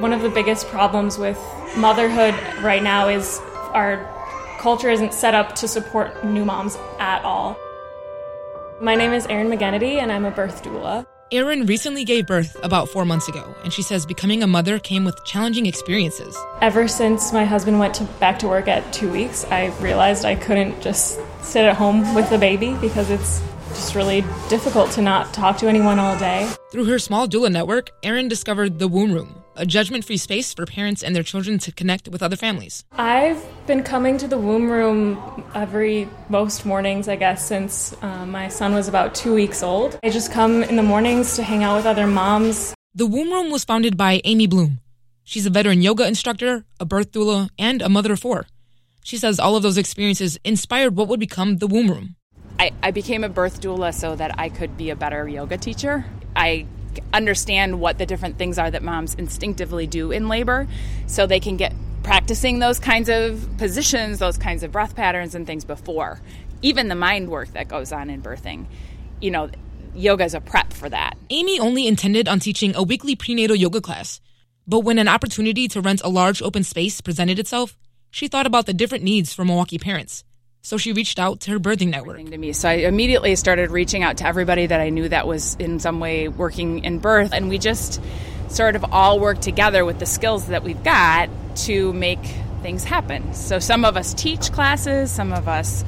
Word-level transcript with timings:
One 0.00 0.14
of 0.14 0.22
the 0.22 0.30
biggest 0.30 0.66
problems 0.68 1.18
with 1.18 1.38
motherhood 1.76 2.34
right 2.62 2.82
now 2.82 3.08
is 3.08 3.38
our 3.74 4.08
culture 4.58 4.88
isn't 4.88 5.12
set 5.12 5.34
up 5.34 5.54
to 5.56 5.68
support 5.68 6.24
new 6.24 6.42
moms 6.42 6.78
at 6.98 7.22
all. 7.22 7.54
My 8.80 8.94
name 8.94 9.12
is 9.12 9.26
Erin 9.26 9.48
McGennity, 9.48 10.00
and 10.00 10.10
I'm 10.10 10.24
a 10.24 10.30
birth 10.30 10.64
doula. 10.64 11.04
Erin 11.30 11.66
recently 11.66 12.04
gave 12.04 12.26
birth 12.26 12.56
about 12.62 12.88
four 12.88 13.04
months 13.04 13.28
ago, 13.28 13.54
and 13.62 13.74
she 13.74 13.82
says 13.82 14.06
becoming 14.06 14.42
a 14.42 14.46
mother 14.46 14.78
came 14.78 15.04
with 15.04 15.22
challenging 15.26 15.66
experiences. 15.66 16.34
Ever 16.62 16.88
since 16.88 17.30
my 17.34 17.44
husband 17.44 17.78
went 17.78 17.92
to, 17.96 18.04
back 18.04 18.38
to 18.38 18.48
work 18.48 18.68
at 18.68 18.90
two 18.94 19.12
weeks, 19.12 19.44
I 19.50 19.66
realized 19.82 20.24
I 20.24 20.34
couldn't 20.34 20.80
just 20.80 21.20
sit 21.42 21.66
at 21.66 21.76
home 21.76 22.14
with 22.14 22.30
the 22.30 22.38
baby 22.38 22.74
because 22.80 23.10
it's 23.10 23.42
just 23.68 23.94
really 23.94 24.22
difficult 24.48 24.90
to 24.92 25.02
not 25.02 25.34
talk 25.34 25.58
to 25.58 25.68
anyone 25.68 25.98
all 25.98 26.18
day. 26.18 26.50
Through 26.72 26.86
her 26.86 26.98
small 26.98 27.28
doula 27.28 27.52
network, 27.52 27.90
Erin 28.02 28.28
discovered 28.28 28.78
the 28.78 28.88
Womb 28.88 29.12
Room, 29.12 29.39
a 29.60 29.66
judgment 29.66 30.04
free 30.04 30.16
space 30.16 30.54
for 30.54 30.64
parents 30.64 31.02
and 31.02 31.14
their 31.14 31.22
children 31.22 31.58
to 31.60 31.70
connect 31.70 32.08
with 32.08 32.22
other 32.22 32.36
families. 32.36 32.82
I've 32.92 33.44
been 33.66 33.82
coming 33.82 34.16
to 34.18 34.26
the 34.26 34.38
womb 34.38 34.70
room 34.70 35.44
every 35.54 36.08
most 36.28 36.64
mornings, 36.64 37.08
I 37.08 37.16
guess, 37.16 37.46
since 37.46 37.94
uh, 38.02 38.24
my 38.24 38.48
son 38.48 38.74
was 38.74 38.88
about 38.88 39.14
two 39.14 39.34
weeks 39.34 39.62
old. 39.62 39.98
I 40.02 40.08
just 40.10 40.32
come 40.32 40.62
in 40.62 40.76
the 40.76 40.82
mornings 40.82 41.36
to 41.36 41.42
hang 41.42 41.62
out 41.62 41.76
with 41.76 41.86
other 41.86 42.06
moms. 42.06 42.74
The 42.94 43.06
womb 43.06 43.30
room 43.30 43.50
was 43.50 43.64
founded 43.64 43.96
by 43.96 44.22
Amy 44.24 44.46
Bloom. 44.46 44.80
She's 45.24 45.46
a 45.46 45.50
veteran 45.50 45.82
yoga 45.82 46.06
instructor, 46.08 46.64
a 46.80 46.84
birth 46.84 47.12
doula, 47.12 47.50
and 47.58 47.82
a 47.82 47.88
mother 47.88 48.14
of 48.14 48.20
four. 48.20 48.46
She 49.04 49.16
says 49.18 49.38
all 49.38 49.56
of 49.56 49.62
those 49.62 49.78
experiences 49.78 50.38
inspired 50.44 50.96
what 50.96 51.08
would 51.08 51.20
become 51.20 51.58
the 51.58 51.66
womb 51.66 51.88
room. 51.88 52.16
I, 52.58 52.72
I 52.82 52.90
became 52.90 53.24
a 53.24 53.28
birth 53.28 53.60
doula 53.60 53.94
so 53.94 54.16
that 54.16 54.38
I 54.38 54.48
could 54.48 54.76
be 54.76 54.90
a 54.90 54.96
better 54.96 55.28
yoga 55.28 55.56
teacher. 55.56 56.04
I 56.34 56.66
understand 57.12 57.80
what 57.80 57.98
the 57.98 58.06
different 58.06 58.38
things 58.38 58.58
are 58.58 58.70
that 58.70 58.82
moms 58.82 59.14
instinctively 59.14 59.86
do 59.86 60.10
in 60.10 60.28
labor 60.28 60.66
so 61.06 61.26
they 61.26 61.40
can 61.40 61.56
get 61.56 61.72
practicing 62.02 62.58
those 62.58 62.78
kinds 62.78 63.08
of 63.08 63.48
positions, 63.58 64.18
those 64.18 64.38
kinds 64.38 64.62
of 64.62 64.72
breath 64.72 64.96
patterns 64.96 65.34
and 65.34 65.46
things 65.46 65.64
before. 65.64 66.20
Even 66.62 66.88
the 66.88 66.94
mind 66.94 67.28
work 67.28 67.52
that 67.52 67.68
goes 67.68 67.92
on 67.92 68.10
in 68.10 68.22
birthing. 68.22 68.66
You 69.20 69.30
know, 69.30 69.50
yoga 69.94 70.24
is 70.24 70.34
a 70.34 70.40
prep 70.40 70.72
for 70.72 70.88
that. 70.88 71.16
Amy 71.30 71.58
only 71.58 71.86
intended 71.86 72.28
on 72.28 72.40
teaching 72.40 72.74
a 72.74 72.82
weekly 72.82 73.16
prenatal 73.16 73.56
yoga 73.56 73.80
class. 73.80 74.20
But 74.66 74.80
when 74.80 74.98
an 74.98 75.08
opportunity 75.08 75.68
to 75.68 75.80
rent 75.80 76.00
a 76.04 76.08
large 76.08 76.42
open 76.42 76.64
space 76.64 77.00
presented 77.00 77.38
itself, 77.38 77.76
she 78.10 78.28
thought 78.28 78.46
about 78.46 78.66
the 78.66 78.74
different 78.74 79.04
needs 79.04 79.32
for 79.32 79.44
Milwaukee 79.44 79.78
parents. 79.78 80.24
So 80.62 80.76
she 80.76 80.92
reached 80.92 81.18
out 81.18 81.40
to 81.40 81.52
her 81.52 81.58
birthing 81.58 81.88
network. 81.88 82.24
To 82.24 82.38
me. 82.38 82.52
So 82.52 82.68
I 82.68 82.72
immediately 82.74 83.34
started 83.36 83.70
reaching 83.70 84.02
out 84.02 84.18
to 84.18 84.26
everybody 84.26 84.66
that 84.66 84.80
I 84.80 84.90
knew 84.90 85.08
that 85.08 85.26
was 85.26 85.56
in 85.58 85.80
some 85.80 86.00
way 86.00 86.28
working 86.28 86.84
in 86.84 86.98
birth. 86.98 87.32
And 87.32 87.48
we 87.48 87.58
just 87.58 88.00
sort 88.48 88.76
of 88.76 88.84
all 88.92 89.20
work 89.20 89.40
together 89.40 89.84
with 89.84 89.98
the 89.98 90.06
skills 90.06 90.48
that 90.48 90.62
we've 90.62 90.82
got 90.82 91.30
to 91.56 91.92
make 91.92 92.20
things 92.62 92.84
happen. 92.84 93.32
So 93.32 93.58
some 93.58 93.84
of 93.84 93.96
us 93.96 94.12
teach 94.14 94.52
classes, 94.52 95.10
some 95.10 95.32
of 95.32 95.48
us 95.48 95.84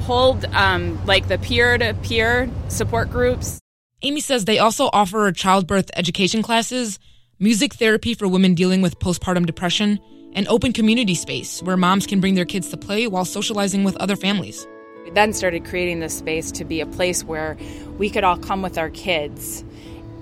hold 0.00 0.44
um, 0.46 1.04
like 1.06 1.28
the 1.28 1.38
peer 1.38 1.76
to 1.78 1.94
peer 1.94 2.48
support 2.68 3.10
groups. 3.10 3.58
Amy 4.02 4.20
says 4.20 4.44
they 4.44 4.58
also 4.58 4.90
offer 4.92 5.32
childbirth 5.32 5.90
education 5.96 6.42
classes, 6.42 6.98
music 7.38 7.74
therapy 7.74 8.14
for 8.14 8.28
women 8.28 8.54
dealing 8.54 8.82
with 8.82 8.98
postpartum 8.98 9.46
depression, 9.46 9.98
an 10.34 10.46
open 10.48 10.72
community 10.72 11.14
space 11.14 11.62
where 11.62 11.76
moms 11.76 12.06
can 12.06 12.20
bring 12.20 12.34
their 12.34 12.44
kids 12.44 12.68
to 12.70 12.76
play 12.76 13.06
while 13.06 13.24
socializing 13.24 13.84
with 13.84 13.96
other 13.96 14.16
families. 14.16 14.66
We 15.04 15.10
then 15.10 15.32
started 15.32 15.64
creating 15.64 16.00
this 16.00 16.16
space 16.16 16.50
to 16.52 16.64
be 16.64 16.80
a 16.80 16.86
place 16.86 17.22
where 17.22 17.56
we 17.98 18.10
could 18.10 18.24
all 18.24 18.38
come 18.38 18.62
with 18.62 18.78
our 18.78 18.90
kids 18.90 19.64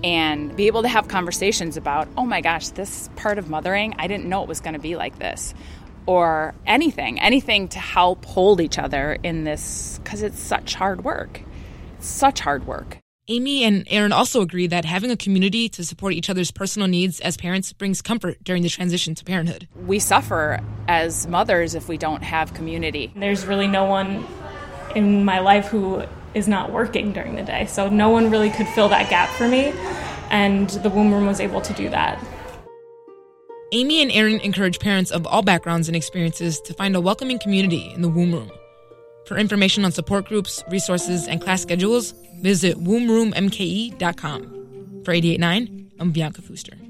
and 0.04 0.54
be 0.56 0.66
able 0.66 0.82
to 0.82 0.88
have 0.88 1.08
conversations 1.08 1.76
about, 1.76 2.08
oh 2.16 2.26
my 2.26 2.40
gosh, 2.40 2.68
this 2.70 3.08
part 3.16 3.38
of 3.38 3.48
mothering, 3.48 3.94
I 3.98 4.08
didn't 4.08 4.26
know 4.26 4.42
it 4.42 4.48
was 4.48 4.60
going 4.60 4.74
to 4.74 4.80
be 4.80 4.96
like 4.96 5.18
this. 5.18 5.54
Or 6.06 6.52
anything, 6.66 7.20
anything 7.20 7.68
to 7.68 7.78
help 7.78 8.24
hold 8.24 8.60
each 8.60 8.76
other 8.76 9.16
in 9.22 9.44
this, 9.44 10.00
because 10.02 10.22
it's 10.22 10.40
such 10.40 10.74
hard 10.74 11.04
work. 11.04 11.40
It's 11.98 12.08
such 12.08 12.40
hard 12.40 12.66
work. 12.66 12.98
Amy 13.28 13.62
and 13.62 13.86
Erin 13.88 14.10
also 14.10 14.40
agree 14.40 14.66
that 14.66 14.84
having 14.84 15.08
a 15.12 15.16
community 15.16 15.68
to 15.68 15.84
support 15.84 16.12
each 16.12 16.28
other's 16.28 16.50
personal 16.50 16.88
needs 16.88 17.20
as 17.20 17.36
parents 17.36 17.72
brings 17.72 18.02
comfort 18.02 18.42
during 18.42 18.64
the 18.64 18.68
transition 18.68 19.14
to 19.14 19.24
parenthood. 19.24 19.68
We 19.86 20.00
suffer 20.00 20.58
as 20.88 21.28
mothers 21.28 21.76
if 21.76 21.86
we 21.86 21.96
don't 21.96 22.24
have 22.24 22.52
community. 22.52 23.12
There's 23.14 23.46
really 23.46 23.68
no 23.68 23.84
one 23.84 24.26
in 24.96 25.24
my 25.24 25.38
life 25.38 25.68
who 25.68 26.02
is 26.34 26.48
not 26.48 26.72
working 26.72 27.12
during 27.12 27.36
the 27.36 27.44
day, 27.44 27.66
so 27.66 27.88
no 27.88 28.08
one 28.08 28.28
really 28.28 28.50
could 28.50 28.66
fill 28.66 28.88
that 28.88 29.08
gap 29.08 29.28
for 29.28 29.46
me, 29.46 29.72
and 30.30 30.68
the 30.70 30.90
womb 30.90 31.12
room 31.12 31.26
was 31.26 31.38
able 31.38 31.60
to 31.60 31.72
do 31.74 31.88
that. 31.90 32.20
Amy 33.70 34.02
and 34.02 34.10
Erin 34.10 34.40
encourage 34.40 34.80
parents 34.80 35.12
of 35.12 35.28
all 35.28 35.42
backgrounds 35.42 35.86
and 35.86 35.96
experiences 35.96 36.60
to 36.62 36.74
find 36.74 36.96
a 36.96 37.00
welcoming 37.00 37.38
community 37.38 37.92
in 37.94 38.02
the 38.02 38.08
womb 38.08 38.32
room. 38.32 38.50
For 39.32 39.38
information 39.38 39.82
on 39.86 39.92
support 39.92 40.26
groups, 40.26 40.62
resources, 40.68 41.26
and 41.26 41.40
class 41.40 41.62
schedules, 41.62 42.12
visit 42.42 42.76
wombroommke.com. 42.76 44.42
For 45.06 45.12
889, 45.14 45.90
I'm 45.98 46.12
Bianca 46.12 46.42
Fooster. 46.42 46.81